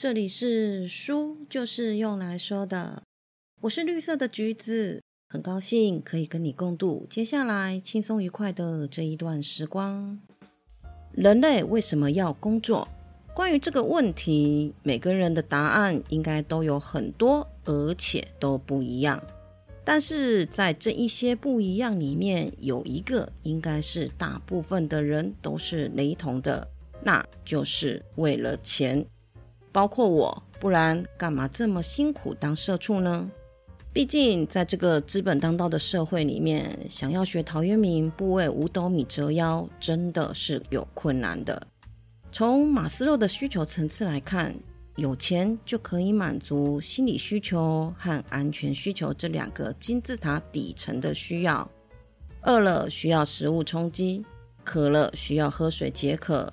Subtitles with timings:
[0.00, 3.02] 这里是书，就是用来说的。
[3.60, 10.18] 我是绿色的橘子，很高兴可以跟你共度接下来轻松愉快的这一段时光。
[11.12, 12.88] 人类为什么要工作？
[13.34, 19.22] 关于这个问题，每个人的答案应该都有很多，而且都不一样。
[19.84, 26.66] 但是在这一些不一样里面，有一个应该是大部分的人都是雷同的，
[27.04, 29.04] 那就是为了钱。
[29.72, 33.30] 包括我，不然干嘛这么辛苦当社畜呢？
[33.92, 41.66] 毕竟在这个资本当道的社会里面，想要学陶渊明不为五斗米折腰，真的是有困难的。
[42.30, 44.54] 从马斯洛的需求层次来看，
[44.94, 51.68] 有钱就可以满足心理需求和安全需求这两个金字塔底层的需要。
[52.42, 54.24] 饿了需要食物充饥，
[54.62, 56.52] 渴了需要喝水解渴，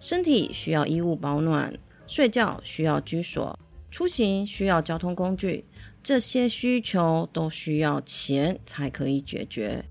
[0.00, 1.70] 身体需要衣物保暖。
[2.08, 3.56] 睡觉需要居所，
[3.90, 5.64] 出行需要交通工具，
[6.02, 9.84] 这些需求都需要钱才可以解决。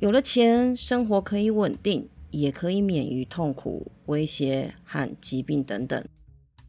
[0.00, 6.04] 有了钱，生活可以稳定，也可以免于痛苦、威胁和疾病等等。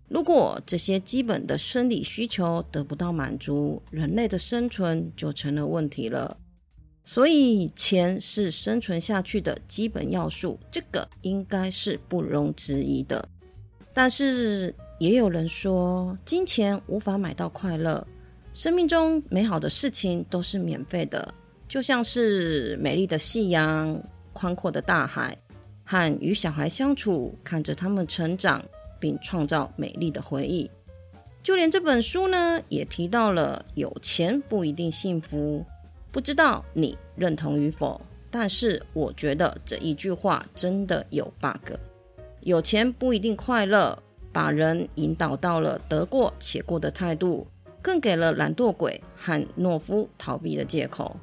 [0.07, 6.37] 如果这些基本的生理需求得不到满足，人类的生存就成了问题了。
[7.03, 13.27] 所以，钱是生存下去的基本要素，这个应该是不容置疑的。
[13.93, 18.05] 但是，也有人说，金钱无法买到快乐。
[18.53, 21.33] 生命中美好的事情都是免费的，
[21.67, 25.37] 就像是美丽的夕阳、宽阔的大海，
[25.83, 28.63] 和与小孩相处，看着他们成长，
[28.99, 30.69] 并创造美丽的回忆。
[31.43, 35.63] 就连这本书呢，也提到了有钱不一定幸福。
[36.11, 37.99] 不知道你认同与否？
[38.31, 41.73] 但是我觉得这一句话真的有 bug。
[42.43, 43.97] 有钱不一定快乐。
[44.31, 47.45] 把人引导到了得过且过的态度，
[47.83, 51.15] 更给了懒惰鬼和懦夫逃避的借口。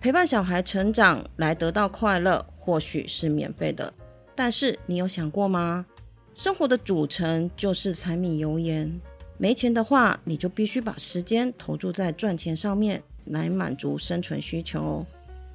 [0.00, 3.92] 陪伴小孩成长来得到快乐，或许是免费的，
[4.36, 5.84] 但是你有想过吗？
[6.36, 9.00] 生活的组成就是柴米油盐，
[9.38, 15.04] 没钱的话，你就必须把时间投注在赚钱上面，来满足生存需求。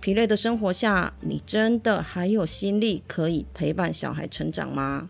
[0.01, 5.07] 疲累的生活下，你真的还有心力可以陪伴小孩成长吗？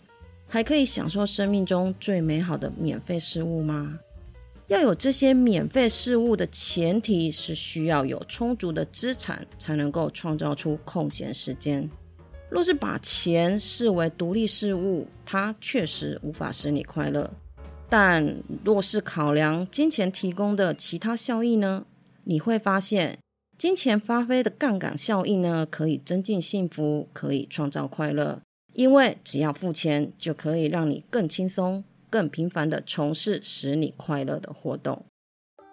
[0.50, 3.98] 还可以享受生命中最美好的免费事物吗？
[4.68, 11.90] 要有这些免费事物的前提是需要有充足的资产，才能够创造出空闲时间。
[12.50, 17.32] 若是把钱视为独立事物，它确实无法使你快乐。
[17.90, 18.36] 但
[18.66, 21.86] 若是考量金钱提供的其他效益呢？
[22.26, 23.18] 你会发现，
[23.62, 28.42] 金钱发挥的杠杆效应呢，可以增进幸福，可以创造快乐。
[28.74, 35.06] 因为只要付钱，就可以让你更轻松、更频繁的从事使你快乐的活动。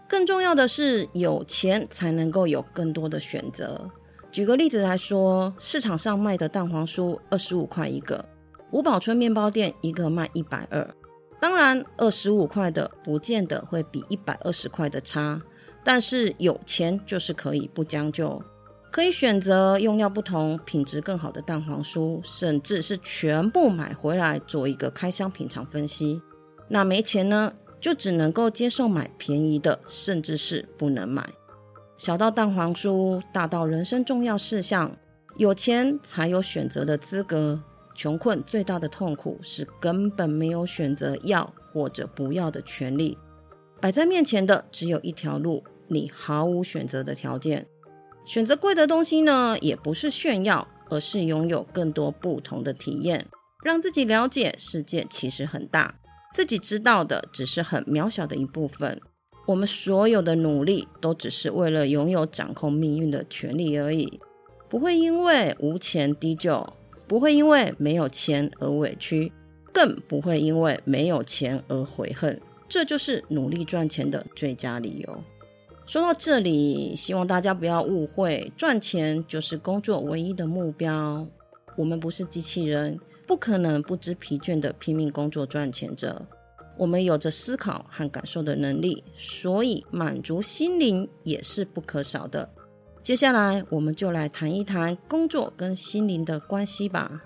[0.06, 3.90] 更重要的是，有钱才能够有更多的选择。
[4.30, 8.22] 举个例子来说，市场上卖的蛋黄酥二十五块一个，
[8.70, 10.94] 五宝村面包店一个卖一百二。
[11.40, 15.40] 当然，二十五块的不见得会比一百二十块的差，
[15.84, 18.42] 但是有钱就是可以不将就。
[18.90, 26.22] 可以选择用料不同、品质更好的蛋黄酥，甚至是全部买回来做一个开箱品尝分析。
[26.68, 31.28] 那没钱呢，就只能够接受买便宜的，甚至是不能买。
[31.98, 34.96] 小到蛋黄酥，大到人生重要事项，
[35.36, 37.60] 有钱才有选择的资格。
[37.94, 43.18] 穷困最大的痛苦是根本没有选择要或者不要的权利，
[43.80, 47.66] 摆在面前的只有一条路，你毫无选择的条件。
[48.26, 53.26] 选择贵的东西呢，也不是炫耀，而是拥有更多不同的体验，
[53.64, 55.94] 让自己了解世界其实很大，
[56.34, 59.00] 自己知道的只是很渺小的一部分。
[59.46, 64.20] 我们所有的努力都只是为了拥有掌控命运的权利而已，
[64.68, 66.74] 不会因为无钱低就，
[67.06, 69.32] 不会因为没有钱而委屈，
[69.72, 72.38] 更不会因为没有钱而悔恨。
[72.68, 75.24] 这就是努力赚钱的最佳理由。
[75.86, 81.26] 说到这里，希望大家不要误会，赚钱就是工作唯一的目标。
[81.76, 86.26] 我们不是机器人，不可能不知疲倦的拼命工作赚钱着。
[86.76, 92.48] 我们有着思考和感受的能力，所以满足心灵也是不可少的。
[93.02, 97.22] 接下来，我们就来谈一谈工作跟心灵的关系吧。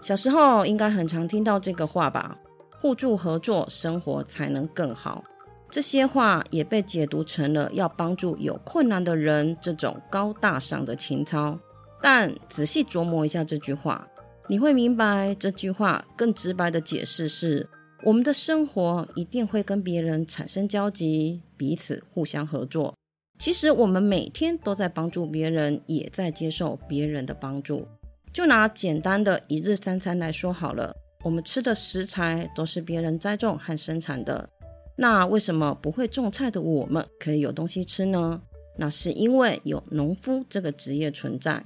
[0.00, 2.38] 小时候应该很常听到这个话吧？
[2.84, 5.24] 互助合作，生活才能更好。
[5.70, 11.58] 这些话也被解读成了要帮助有困难的人这种高大上的情操，
[12.02, 14.06] 但仔细琢磨一下这句话，
[14.48, 17.66] 你会明白这句话更直白的解释是：
[18.02, 22.94] 我们的生活一定会跟别人产生交集，彼此互相合作。
[23.38, 27.88] 其实我们每天都在帮助别人，也在接受别人的帮助。
[28.30, 30.94] 就拿简单的一日三餐来说好了，
[31.24, 34.48] 我们吃的食材都是别人栽种和生产的。
[34.96, 38.40] 那为什么不会种菜的我们可以有东西吃呢？
[38.76, 41.64] 那是因为有农夫这个职业存在。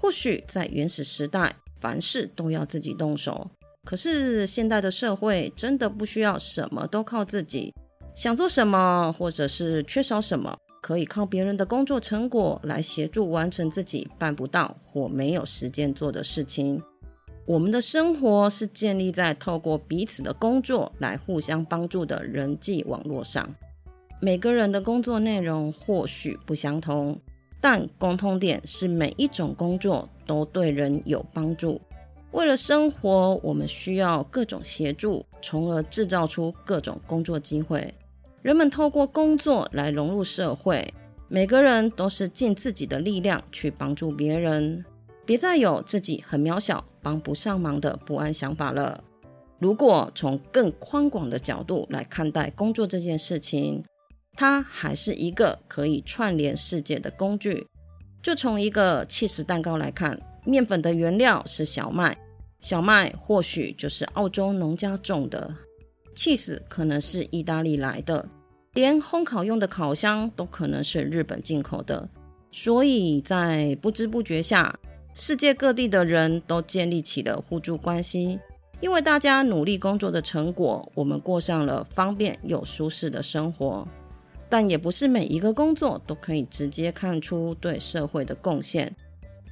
[0.00, 3.50] 或许在原始时代，凡事都要自己动手。
[3.84, 7.74] 可是现代的社会真的不需要什么都靠自己，
[8.14, 16.80] 想做什么或者是缺少什么，可以靠别人的工作成果来协助完成自己办不到或没有时间做的事情。
[17.44, 23.52] 我们的生活是建立在透过彼此的工作来互相帮助的人际网络上。
[24.20, 27.18] 每个人的工作内容或许不相同，
[27.60, 31.80] 但共通点是每一种工作都对人有帮助。
[32.30, 37.92] 为了生活，我们需要各种协助，从而制造出各种工作机会。
[38.40, 40.94] 人们透过工作来融入社会，
[41.28, 44.84] 每个人都是尽自己的力量去帮助别人。
[45.24, 49.02] 别再有自己很渺小、帮不上忙的不安想法了。
[49.58, 53.80] 如果从更宽广的角度来看待工作这件事情，
[54.32, 57.64] 它还是一个可以串联世界的工具。
[58.20, 62.16] 就从一个气势蛋糕来看，面粉的原料是小麦，
[62.60, 65.54] 小麦或许就是澳洲农家种的
[66.16, 68.28] ，cheese 可能是意大利来的，
[68.74, 72.08] 连烘烤用的烤箱都可能是日本进口的。
[72.50, 74.76] 所以在不知不觉下。
[75.14, 78.40] 世界各地的人都建立起了互助关系，
[78.80, 83.86] 因为大家努力工作的成果，我们过上了方便又舒适的生活。
[84.48, 88.94] 但也不是每一个工作都可以直接看出对社会的贡献。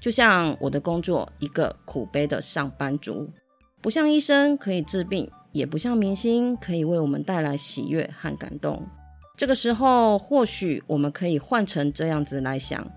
[0.00, 3.28] 就像我的工作，一个苦悲的上班族，
[3.82, 8.82] 不像医生可以治病，也不像明星可以为我们带来喜悦和感动。
[9.36, 12.90] 这个时候，或许我们可以换成这样子来想。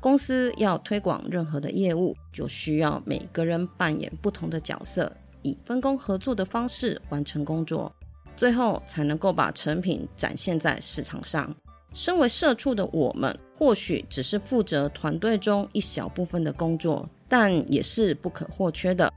[0.00, 5.12] 公司要推广任何的业务，就需要每个人扮演不同的角色，
[5.42, 7.92] 以分工合作的方式完成工作，
[8.34, 11.54] 最后才能够把成品展现在市场上。
[11.92, 19.12] 身为社畜的我们，或许只是负责团队中一小部分的工作，但也是不可或缺的。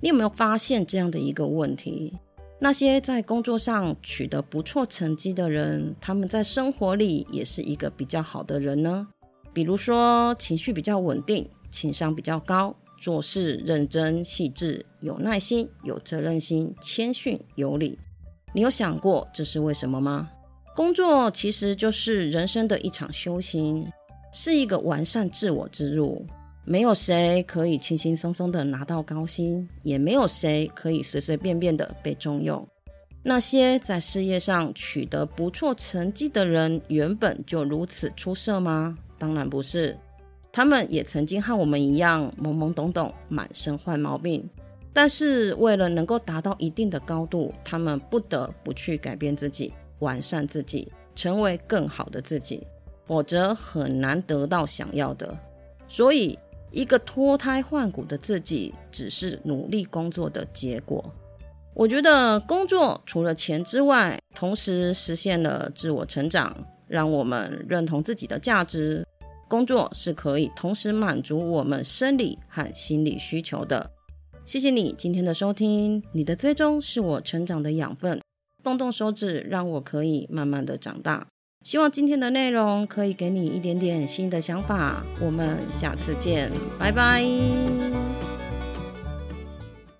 [0.00, 2.12] 你有没有发现这样的一个问题？
[2.60, 9.08] 那些在工作上取得不错成绩的人，他们在生活里也是一个比较好的人呢？
[9.52, 17.98] 比如说，情绪比较稳定，情商比较高，做事认真细致，有耐心，有责任心，谦逊有礼。
[18.54, 20.30] 你有想过这是为什么吗？
[20.74, 23.86] 工作其实就是人生的一场修行，
[24.32, 26.26] 是一个完善自我之路。
[26.64, 32.66] 没有谁可以轻轻松松的拿到高薪，也没有谁可以随随便便的被重用。
[33.24, 38.96] 那些在事业上取得不错成绩的人，原本就如此出色吗？
[39.22, 39.96] 当然不是，
[40.50, 44.50] 他们也曾经和我们一样懵懵懂懂、满身坏毛病。
[44.92, 52.66] 但是为了能够达到一定的高度，他们不得不去改变自己、完善自己，成为更好的自己，
[53.06, 55.32] 否则很难得到想要的。
[55.86, 56.36] 所以，
[56.72, 61.04] 一个脱胎换骨的自己，只是努力工作的结果。
[61.74, 66.54] 我觉得工作除了钱之外，同时实现了自我成长，
[66.88, 69.06] 让我们认同自己的价值。
[69.52, 73.90] 工作是可以同时满足我们生理和心理需求的。
[74.46, 78.18] 谢谢你今天的收听，你的追踪是我成长的养分。
[78.64, 81.26] 动动手指，让我可以慢慢的长大。
[81.66, 85.04] 希望今天的内容可以给你一点点新的想法。
[85.20, 87.22] 我们下次见，拜拜。